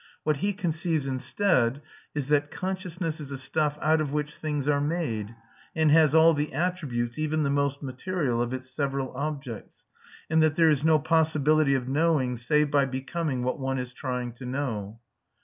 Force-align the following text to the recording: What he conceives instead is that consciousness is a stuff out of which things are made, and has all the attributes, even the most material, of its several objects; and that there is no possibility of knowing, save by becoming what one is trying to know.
What 0.23 0.37
he 0.37 0.51
conceives 0.53 1.05
instead 1.05 1.79
is 2.15 2.29
that 2.29 2.49
consciousness 2.49 3.19
is 3.19 3.29
a 3.29 3.37
stuff 3.37 3.77
out 3.83 4.01
of 4.01 4.11
which 4.11 4.33
things 4.35 4.67
are 4.67 4.81
made, 4.81 5.35
and 5.75 5.91
has 5.91 6.15
all 6.15 6.33
the 6.33 6.53
attributes, 6.55 7.19
even 7.19 7.43
the 7.43 7.51
most 7.51 7.83
material, 7.83 8.41
of 8.41 8.51
its 8.51 8.71
several 8.71 9.11
objects; 9.15 9.83
and 10.27 10.41
that 10.41 10.55
there 10.55 10.71
is 10.71 10.83
no 10.83 10.97
possibility 10.97 11.75
of 11.75 11.87
knowing, 11.87 12.35
save 12.35 12.71
by 12.71 12.85
becoming 12.85 13.43
what 13.43 13.59
one 13.59 13.77
is 13.77 13.93
trying 13.93 14.31
to 14.31 14.45
know. 14.47 14.99